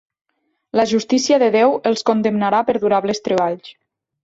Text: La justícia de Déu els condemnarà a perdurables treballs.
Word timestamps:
La 0.79 0.85
justícia 0.91 1.37
de 1.43 1.51
Déu 1.57 1.77
els 1.91 2.03
condemnarà 2.11 2.65
a 2.65 2.69
perdurables 2.73 3.25
treballs. 3.31 3.73